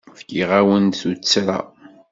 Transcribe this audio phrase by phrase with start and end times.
[0.19, 1.59] Fkiɣ-awen-d tuttra.